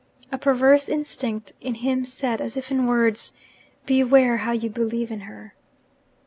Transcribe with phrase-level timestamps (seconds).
[0.31, 3.33] A perverse instinct in him said, as if in words,
[3.85, 5.53] Beware how you believe in her!